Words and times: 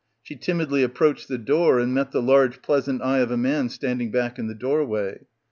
She 0.23 0.35
timidly 0.35 0.81
approached 0.81 1.27
the 1.27 1.37
door 1.37 1.79
and 1.79 1.93
met 1.93 2.11
the 2.11 2.23
large 2.23 2.63
pleasant 2.63 3.03
eye 3.03 3.19
of 3.19 3.29
a 3.29 3.37
man 3.37 3.69
standing 3.69 4.09
back 4.09 4.39
in 4.39 4.47
the 4.47 4.55
door 4.55 4.83
way. 4.83 5.27